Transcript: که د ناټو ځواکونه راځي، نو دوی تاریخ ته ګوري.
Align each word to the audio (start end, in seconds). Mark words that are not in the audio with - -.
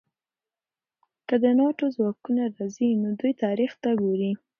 که 1.27 1.35
د 1.43 1.45
ناټو 1.59 1.85
ځواکونه 1.95 2.43
راځي، 2.57 2.89
نو 3.01 3.09
دوی 3.19 3.33
تاریخ 3.43 3.71
ته 3.83 3.89
ګوري. 4.01 4.31